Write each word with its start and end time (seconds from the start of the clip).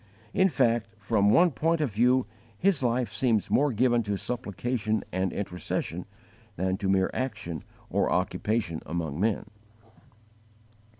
In 0.33 0.49
fact, 0.49 0.87
from 0.97 1.29
one 1.29 1.51
point 1.51 1.79
of 1.79 1.93
view 1.93 2.25
his 2.57 2.81
life 2.81 3.13
seems 3.13 3.51
more 3.51 3.71
given 3.71 4.01
to 4.01 4.17
supplication 4.17 5.03
and 5.11 5.31
intercession 5.31 6.07
than 6.55 6.75
to 6.77 6.89
mere 6.89 7.11
action 7.13 7.63
or 7.87 8.11
occupation 8.11 8.81
among 8.87 9.19
men. 9.19 9.45